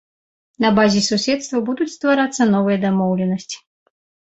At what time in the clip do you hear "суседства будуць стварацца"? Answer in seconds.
1.09-2.51